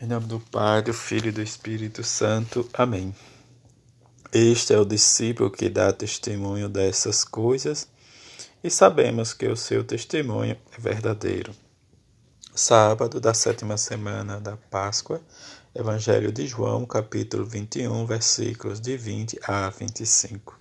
Em 0.00 0.06
nome 0.06 0.28
do 0.28 0.38
Pai, 0.38 0.80
do 0.80 0.94
Filho 0.94 1.30
e 1.30 1.32
do 1.32 1.42
Espírito 1.42 2.04
Santo. 2.04 2.70
Amém. 2.72 3.12
Este 4.32 4.72
é 4.72 4.78
o 4.78 4.84
discípulo 4.84 5.50
que 5.50 5.68
dá 5.68 5.92
testemunho 5.92 6.68
dessas 6.68 7.24
coisas 7.24 7.88
e 8.62 8.70
sabemos 8.70 9.32
que 9.32 9.48
o 9.48 9.56
seu 9.56 9.82
testemunho 9.82 10.56
é 10.70 10.80
verdadeiro. 10.80 11.52
Sábado 12.54 13.18
da 13.18 13.34
sétima 13.34 13.76
semana 13.76 14.38
da 14.38 14.56
Páscoa, 14.56 15.20
Evangelho 15.74 16.30
de 16.30 16.46
João, 16.46 16.86
capítulo 16.86 17.44
21, 17.44 18.06
versículos 18.06 18.80
de 18.80 18.96
20 18.96 19.40
a 19.42 19.68
25. 19.68 20.56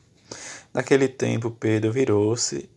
Naquele 0.74 1.08
tempo, 1.08 1.52
Pedro 1.52 1.92
virou-se 1.92 2.68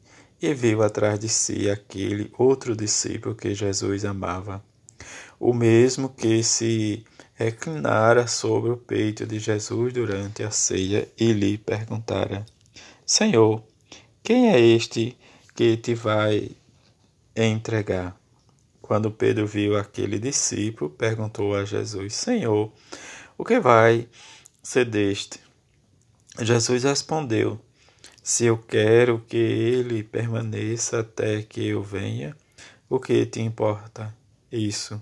e 0.43 0.53
viu 0.53 0.83
atrás 0.83 1.19
de 1.19 1.29
si 1.31 1.71
aquele 1.71 2.31
outro 2.37 2.77
discípulo 2.77 3.35
que 3.35 3.55
Jesus 3.55 4.05
amava 4.05 4.63
o 5.39 5.53
mesmo 5.53 6.09
que 6.09 6.43
se 6.43 7.05
reclinara 7.35 8.27
sobre 8.27 8.71
o 8.71 8.77
peito 8.77 9.27
de 9.27 9.39
Jesus 9.39 9.93
durante 9.93 10.43
a 10.43 10.51
ceia 10.51 11.09
e 11.19 11.33
lhe 11.33 11.57
perguntara: 11.57 12.45
Senhor, 13.07 13.65
quem 14.23 14.51
é 14.51 14.61
este 14.61 15.17
que 15.55 15.77
te 15.77 15.95
vai 15.95 16.51
entregar? 17.35 18.15
Quando 18.83 19.11
Pedro 19.11 19.47
viu 19.47 19.77
aquele 19.77 20.19
discípulo, 20.19 20.91
perguntou 20.91 21.55
a 21.55 21.65
Jesus: 21.65 22.15
Senhor, 22.15 22.73
o 23.39 23.45
que 23.45 23.59
vai 23.59 24.07
ser 24.63 24.85
deste? 24.85 25.41
Jesus 26.39 26.85
respondeu: 26.85 27.59
Se 28.23 28.45
eu 28.45 28.59
quero 28.59 29.21
que 29.21 29.37
ele 29.37 30.03
permaneça 30.03 31.01
até 31.01 31.43
que 31.43 31.69
eu 31.69 31.83
venha, 31.83 32.37
o 32.89 32.99
que 32.99 33.25
te 33.25 33.41
importa 33.41 34.15
isso? 34.53 35.01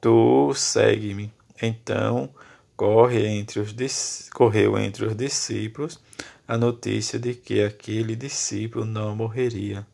Tu 0.00 0.52
segue-me. 0.54 1.32
Então 1.60 2.30
corre 2.76 3.26
entre 3.26 3.60
os, 3.60 4.30
correu 4.32 4.78
entre 4.78 5.04
os 5.04 5.14
discípulos 5.14 6.00
a 6.48 6.56
notícia 6.56 7.18
de 7.18 7.34
que 7.34 7.62
aquele 7.62 8.16
discípulo 8.16 8.84
não 8.84 9.14
morreria. 9.14 9.86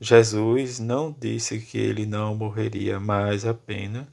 Jesus 0.00 0.78
não 0.78 1.14
disse 1.18 1.58
que 1.58 1.78
ele 1.78 2.06
não 2.06 2.34
morreria, 2.34 3.00
mas 3.00 3.44
apenas 3.44 4.06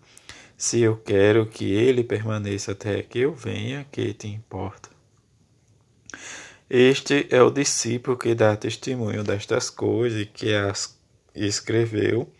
se 0.58 0.80
eu 0.80 0.98
quero 0.98 1.46
que 1.46 1.72
ele 1.72 2.04
permaneça 2.04 2.72
até 2.72 3.02
que 3.02 3.20
eu 3.20 3.34
venha, 3.34 3.86
que 3.92 4.14
te 4.14 4.28
importa. 4.28 4.90
Este 6.70 7.28
é 7.30 7.42
o 7.42 7.50
discípulo 7.50 8.18
que 8.18 8.34
dá 8.34 8.56
testemunho 8.56 9.24
destas 9.24 9.70
coisas 9.70 10.22
e 10.22 10.26
que 10.26 10.54
as 10.54 10.98
escreveu, 11.36 12.32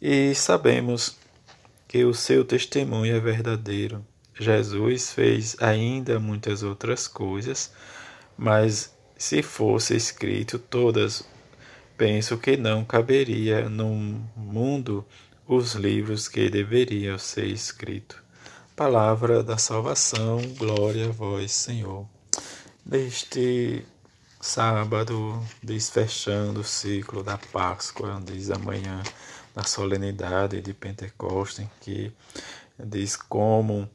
e 0.00 0.34
sabemos 0.34 1.19
que 1.90 2.04
o 2.04 2.14
seu 2.14 2.44
testemunho 2.44 3.16
é 3.16 3.18
verdadeiro. 3.18 4.06
Jesus 4.38 5.12
fez 5.12 5.56
ainda 5.60 6.20
muitas 6.20 6.62
outras 6.62 7.08
coisas, 7.08 7.72
mas 8.38 8.94
se 9.18 9.42
fosse 9.42 9.96
escrito 9.96 10.56
todas, 10.56 11.24
penso 11.98 12.38
que 12.38 12.56
não 12.56 12.84
caberia 12.84 13.68
no 13.68 13.92
mundo 14.36 15.04
os 15.48 15.74
livros 15.74 16.28
que 16.28 16.48
deveriam 16.48 17.18
ser 17.18 17.46
escritos. 17.46 18.18
Palavra 18.76 19.42
da 19.42 19.58
salvação, 19.58 20.40
glória 20.56 21.08
a 21.08 21.12
vós, 21.12 21.50
Senhor. 21.50 22.06
Neste 22.86 23.84
sábado, 24.40 25.44
desfechando 25.60 26.60
o 26.60 26.64
ciclo 26.64 27.24
da 27.24 27.36
Páscoa, 27.36 28.22
diz 28.24 28.48
amanhã 28.48 29.02
na 29.60 29.64
solenidade 29.64 30.62
de 30.62 30.72
Pentecostes, 30.72 31.68
que 31.82 32.10
diz 32.82 33.14
como 33.14 33.86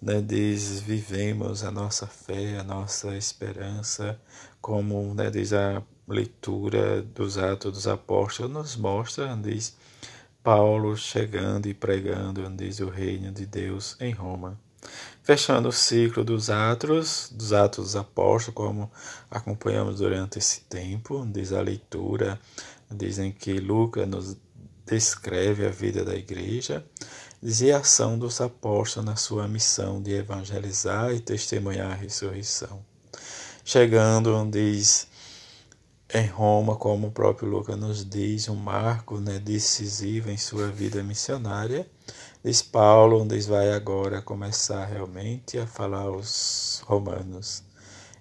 né, 0.00 0.20
diz 0.20 0.80
vivemos 0.80 1.64
a 1.64 1.70
nossa 1.70 2.06
fé, 2.06 2.58
a 2.58 2.62
nossa 2.62 3.16
esperança, 3.16 4.20
como 4.60 5.14
né, 5.14 5.30
diz 5.30 5.54
a 5.54 5.82
leitura 6.06 7.00
dos 7.00 7.38
Atos 7.38 7.72
dos 7.72 7.86
Apóstolos 7.86 8.52
nos 8.52 8.76
mostra, 8.76 9.34
diz 9.34 9.74
Paulo 10.42 10.94
chegando 10.94 11.68
e 11.68 11.72
pregando, 11.72 12.46
diz 12.50 12.80
o 12.80 12.90
reino 12.90 13.32
de 13.32 13.46
Deus 13.46 13.96
em 14.00 14.12
Roma. 14.12 14.60
Fechando 15.22 15.70
o 15.70 15.72
ciclo 15.72 16.22
dos 16.22 16.50
Atos, 16.50 17.32
dos 17.34 17.54
Atos 17.54 17.84
dos 17.84 17.96
Apóstolos, 17.96 18.54
como 18.54 18.92
acompanhamos 19.30 20.00
durante 20.00 20.38
esse 20.38 20.60
tempo, 20.64 21.26
diz 21.32 21.50
a 21.50 21.62
leitura, 21.62 22.38
dizem 22.90 23.32
que 23.32 23.54
Lucas 23.54 24.06
nos 24.06 24.36
descreve 24.86 25.66
a 25.66 25.70
vida 25.70 26.04
da 26.04 26.14
igreja, 26.14 26.84
dizia 27.42 27.76
a 27.76 27.80
ação 27.80 28.18
dos 28.18 28.40
apóstolos 28.40 29.06
na 29.08 29.16
sua 29.16 29.48
missão 29.48 30.02
de 30.02 30.12
evangelizar 30.12 31.12
e 31.12 31.20
testemunhar 31.20 31.92
a 31.92 31.94
ressurreição. 31.94 32.84
Chegando, 33.64 34.48
diz, 34.50 35.06
em 36.12 36.26
Roma, 36.26 36.76
como 36.76 37.08
o 37.08 37.10
próprio 37.10 37.48
Lucas 37.48 37.76
nos 37.76 38.04
diz, 38.08 38.48
um 38.48 38.54
marco 38.54 39.18
né, 39.18 39.38
decisivo 39.38 40.30
em 40.30 40.36
sua 40.36 40.68
vida 40.68 41.02
missionária, 41.02 41.86
diz 42.44 42.62
Paulo, 42.62 43.26
diz, 43.26 43.46
vai 43.46 43.72
agora 43.72 44.20
começar 44.20 44.84
realmente 44.84 45.58
a 45.58 45.66
falar 45.66 46.02
aos 46.02 46.82
romanos, 46.84 47.62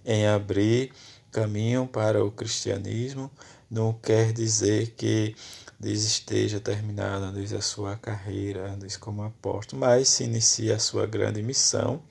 em 0.06 0.26
abrir 0.26 0.92
caminho 1.32 1.86
para 1.86 2.24
o 2.24 2.32
cristianismo, 2.32 3.30
não 3.70 3.92
quer 3.92 4.32
dizer 4.32 4.92
que 4.96 5.36
diz 5.84 6.04
esteja 6.04 6.60
terminada 6.60 7.32
diz 7.32 7.52
a 7.54 7.62
sua 7.62 7.98
carreira 7.98 8.76
diz 8.80 8.96
como 8.96 9.24
apóstolo 9.24 9.82
mas 9.82 10.08
se 10.08 10.24
inicia 10.24 10.78
a 10.78 10.80
sua 10.80 11.06
grande 11.06 11.42
missão 11.44 12.02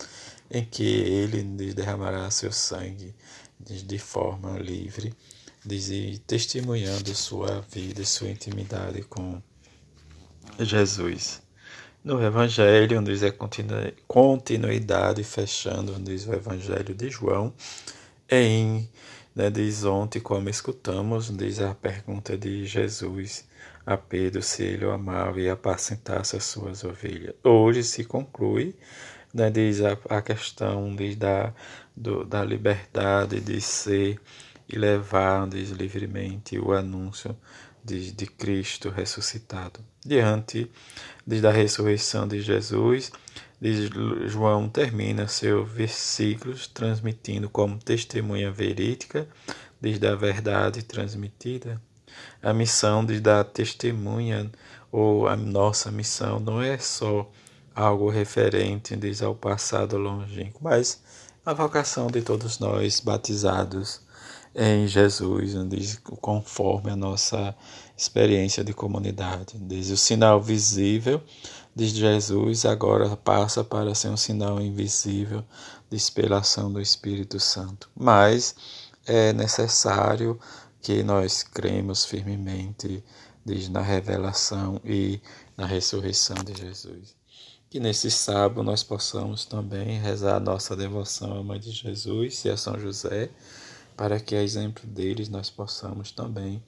em 0.50 0.64
que 0.64 0.84
ele 0.84 1.42
diz, 1.42 1.74
derramará 1.74 2.30
seu 2.30 2.52
sangue 2.52 3.14
diz, 3.58 3.82
de 3.82 3.98
forma 3.98 4.58
livre 4.58 5.14
diz, 5.64 6.20
testemunhando 6.26 7.14
sua 7.14 7.60
vida 7.70 8.02
e 8.02 8.06
sua 8.06 8.28
intimidade 8.28 9.02
com 9.02 9.40
Jesus. 10.58 11.40
No 12.04 12.22
Evangelho 12.22 13.00
diz 13.02 13.22
a 13.22 13.32
continuidade 14.06 15.22
fechando 15.22 15.98
diz 16.00 16.26
o 16.26 16.32
Evangelho 16.34 16.94
de 16.94 17.08
João 17.08 17.54
em 18.28 18.90
né, 19.34 19.50
diz 19.50 19.84
ontem 19.84 20.20
como 20.20 20.48
escutamos 20.48 21.34
diz 21.36 21.60
a 21.60 21.74
pergunta 21.74 22.36
de 22.36 22.66
Jesus 22.66 23.48
a 23.84 23.96
Pedro 23.96 24.42
se 24.42 24.62
ele 24.62 24.84
o 24.84 24.90
amava 24.90 25.40
e 25.40 25.48
apacentasse 25.48 26.36
as 26.36 26.44
suas 26.44 26.84
ovelhas. 26.84 27.34
Hoje 27.42 27.82
se 27.82 28.04
conclui, 28.04 28.76
né, 29.34 29.50
diz 29.50 29.80
a, 29.80 29.98
a 30.08 30.22
questão 30.22 30.94
diz, 30.94 31.16
da, 31.16 31.52
do, 31.96 32.24
da 32.24 32.44
liberdade 32.44 33.40
de 33.40 33.60
ser 33.60 34.20
e 34.68 34.78
levar 34.78 35.48
diz, 35.48 35.70
livremente 35.70 36.58
o 36.58 36.72
anúncio 36.72 37.36
diz, 37.84 38.12
de 38.12 38.26
Cristo 38.26 38.88
ressuscitado. 38.90 39.80
Diante 40.04 40.70
da 41.26 41.50
ressurreição 41.50 42.26
de 42.26 42.40
Jesus, 42.40 43.12
diz, 43.60 43.90
João 44.26 44.68
termina 44.68 45.28
seus 45.28 45.70
versículos 45.70 46.66
transmitindo 46.66 47.48
como 47.48 47.78
testemunha 47.78 48.50
verídica 48.50 49.28
diz, 49.80 49.98
da 49.98 50.14
verdade 50.14 50.82
transmitida 50.82 51.80
a 52.42 52.52
missão 52.52 53.04
de 53.04 53.20
dar 53.20 53.44
testemunha, 53.44 54.50
ou 54.90 55.26
a 55.26 55.36
nossa 55.36 55.90
missão, 55.90 56.38
não 56.38 56.60
é 56.60 56.76
só 56.76 57.30
algo 57.74 58.10
referente 58.10 58.94
diz, 58.96 59.22
ao 59.22 59.34
passado 59.34 59.96
longínquo, 59.96 60.60
mas 60.62 61.00
a 61.44 61.54
vocação 61.54 62.08
de 62.08 62.20
todos 62.20 62.58
nós 62.58 63.00
batizados 63.00 64.00
em 64.54 64.86
Jesus, 64.86 65.54
diz, 65.68 65.98
conforme 66.20 66.90
a 66.90 66.96
nossa 66.96 67.54
experiência 67.96 68.62
de 68.62 68.72
comunidade. 68.72 69.58
Diz 69.58 69.90
o 69.90 69.96
sinal 69.96 70.40
visível 70.40 71.22
de 71.74 71.86
Jesus 71.86 72.66
agora 72.66 73.16
passa 73.16 73.64
para 73.64 73.94
ser 73.94 74.08
um 74.08 74.16
sinal 74.16 74.60
invisível 74.60 75.42
de 75.88 75.96
inspiração 75.96 76.70
do 76.70 76.80
Espírito 76.80 77.40
Santo. 77.40 77.88
Mas 77.96 78.54
é 79.06 79.32
necessário 79.32 80.38
que 80.80 81.02
nós 81.02 81.42
cremos 81.42 82.04
firmemente 82.04 83.02
diz, 83.44 83.68
na 83.68 83.80
revelação 83.80 84.80
e 84.84 85.20
na 85.56 85.66
ressurreição 85.66 86.36
de 86.44 86.54
Jesus. 86.54 87.14
Que 87.68 87.80
nesse 87.80 88.10
sábado 88.10 88.62
nós 88.62 88.82
possamos 88.82 89.44
também 89.44 89.98
rezar 89.98 90.36
a 90.36 90.40
nossa 90.40 90.76
devoção 90.76 91.38
à 91.38 91.42
Mãe 91.42 91.58
de 91.58 91.70
Jesus 91.70 92.44
e 92.44 92.50
a 92.50 92.56
São 92.56 92.78
José, 92.78 93.30
para 94.02 94.18
que, 94.18 94.34
a 94.34 94.42
exemplo 94.42 94.84
deles, 94.84 95.28
nós 95.28 95.48
possamos 95.48 96.10
também 96.10 96.60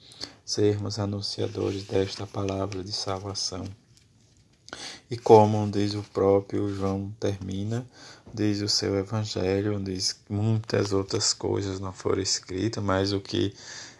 sermos 0.44 1.00
anunciadores 1.00 1.82
desta 1.82 2.28
palavra 2.28 2.84
de 2.84 2.92
salvação. 2.92 3.64
E 5.10 5.16
como 5.18 5.68
diz 5.68 5.94
o 5.94 6.04
próprio 6.04 6.72
João 6.72 7.12
termina, 7.18 7.84
diz 8.32 8.60
o 8.60 8.68
seu 8.68 8.96
evangelho, 8.96 9.82
diz 9.82 10.16
muitas 10.30 10.92
outras 10.92 11.32
coisas 11.32 11.80
não 11.80 11.92
foram 11.92 12.22
escritas, 12.22 12.80
mas 12.80 13.12
o 13.12 13.20
que 13.20 13.52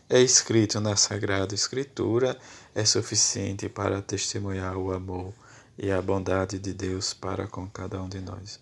é 0.09 0.21
escrito 0.21 0.79
na 0.81 0.95
Sagrada 0.95 1.57
Escritura 1.57 2.39
é 2.73 2.85
suficiente 2.85 3.69
para 3.69 4.01
testemunhar 4.01 4.77
o 4.77 4.93
amor 4.93 5.35
e 5.77 5.91
a 5.91 6.01
bondade 6.01 6.61
de 6.61 6.73
Deus 6.73 7.13
para 7.13 7.49
com 7.49 7.67
cada 7.67 8.01
um 8.01 8.09
de 8.09 8.21
nós. 8.21 8.61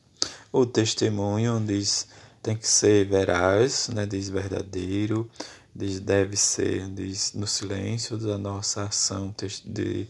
O 0.51 0.65
testemunho 0.65 1.61
diz 1.61 2.07
tem 2.43 2.56
que 2.56 2.67
ser 2.67 3.06
veraz, 3.06 3.89
né, 3.89 4.05
diz 4.05 4.29
verdadeiro, 4.29 5.31
diz 5.75 6.00
deve 6.00 6.37
ser 6.37 6.89
diz, 6.91 7.33
no 7.35 7.47
silêncio 7.47 8.19
da 8.19 8.37
nossa 8.37 8.85
ação 8.85 9.35
de 9.65 10.09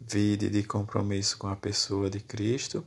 vida 0.00 0.44
e 0.46 0.50
de 0.50 0.62
compromisso 0.62 1.38
com 1.38 1.48
a 1.48 1.56
pessoa 1.56 2.10
de 2.10 2.20
Cristo 2.20 2.84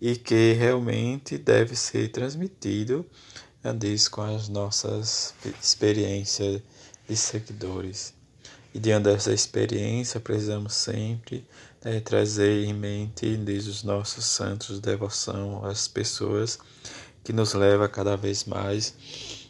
e 0.00 0.16
que 0.16 0.52
realmente 0.52 1.38
deve 1.38 1.74
ser 1.74 2.10
transmitido 2.10 3.06
né, 3.64 3.72
diz 3.72 4.08
com 4.08 4.20
as 4.20 4.48
nossas 4.48 5.34
experiências 5.62 6.60
de 7.08 7.16
seguidores. 7.16 8.12
E 8.74 8.78
diante 8.78 9.04
dessa 9.04 9.32
experiência, 9.32 10.20
precisamos 10.20 10.74
sempre 10.74 11.46
né, 11.82 12.00
trazer 12.00 12.64
em 12.64 12.74
mente, 12.74 13.36
diz 13.38 13.66
os 13.66 13.82
nossos 13.82 14.26
santos, 14.26 14.80
devoção 14.80 15.64
às 15.64 15.88
pessoas 15.88 16.58
que 17.24 17.32
nos 17.32 17.54
leva 17.54 17.88
cada 17.88 18.16
vez 18.16 18.44
mais 18.44 18.94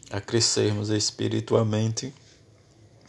a 0.09 0.21
crescermos 0.21 0.89
espiritualmente 0.89 2.13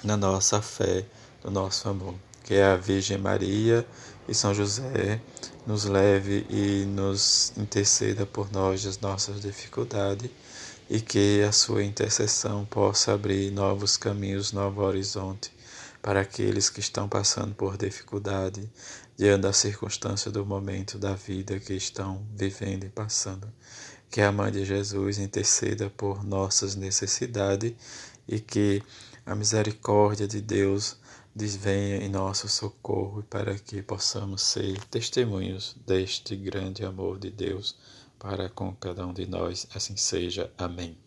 na 0.02 0.16
nossa 0.16 0.60
fé, 0.60 1.06
no 1.44 1.50
nosso 1.50 1.88
amor. 1.88 2.14
Que 2.44 2.56
a 2.56 2.76
Virgem 2.76 3.18
Maria 3.18 3.86
e 4.28 4.34
São 4.34 4.52
José 4.52 5.20
nos 5.66 5.84
leve 5.84 6.46
e 6.50 6.84
nos 6.84 7.52
interceda 7.56 8.26
por 8.26 8.52
nós 8.52 8.84
as 8.84 8.98
nossas 8.98 9.40
dificuldades 9.40 10.30
e 10.88 11.00
que 11.00 11.42
a 11.42 11.52
sua 11.52 11.82
intercessão 11.82 12.64
possa 12.64 13.12
abrir 13.12 13.50
novos 13.50 13.96
caminhos, 13.96 14.52
novo 14.52 14.82
horizonte 14.82 15.50
para 16.00 16.20
aqueles 16.20 16.70
que 16.70 16.78
estão 16.78 17.08
passando 17.08 17.52
por 17.54 17.76
dificuldade 17.76 18.70
diante 19.16 19.42
da 19.42 19.52
circunstância 19.52 20.30
do 20.30 20.46
momento 20.46 20.98
da 20.98 21.14
vida 21.14 21.58
que 21.58 21.72
estão 21.72 22.24
vivendo 22.32 22.84
e 22.84 22.88
passando. 22.88 23.48
Que 24.10 24.20
a 24.20 24.32
Mãe 24.32 24.50
de 24.50 24.64
Jesus 24.64 25.18
interceda 25.18 25.90
por 25.90 26.24
nossas 26.24 26.74
necessidades 26.74 27.74
e 28.26 28.40
que 28.40 28.82
a 29.24 29.34
misericórdia 29.34 30.26
de 30.26 30.40
Deus 30.40 30.96
desvenha 31.34 31.96
em 31.96 32.08
nosso 32.08 32.48
socorro 32.48 33.22
para 33.24 33.58
que 33.58 33.82
possamos 33.82 34.42
ser 34.42 34.82
testemunhos 34.86 35.76
deste 35.86 36.34
grande 36.34 36.84
amor 36.84 37.18
de 37.18 37.30
Deus 37.30 37.76
para 38.18 38.48
com 38.48 38.74
cada 38.74 39.06
um 39.06 39.12
de 39.12 39.26
nós. 39.26 39.66
Assim 39.74 39.96
seja. 39.96 40.50
Amém. 40.56 41.05